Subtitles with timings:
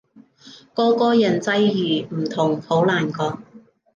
[0.73, 3.37] 個個人際遇唔同，好難講